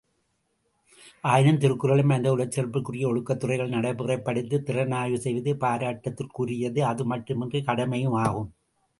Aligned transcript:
ஆயினும் 1.23 1.57
திருக்குறளை 1.57 2.03
மனிதகுலச் 2.03 2.55
சிறப்பிற்குரிய 2.55 3.09
ஒழுக்கத்துறைகளில் 3.09 3.75
நடை 3.75 3.91
முறைப்படுத்தித் 3.93 4.65
திறனாய்வு 4.69 5.19
செய்வதே 5.25 5.53
பாராட்டுதற்குரியது 5.53 6.81
அதுமட்டுமன்று 6.87 7.61
கடமையுமாகும். 7.69 8.49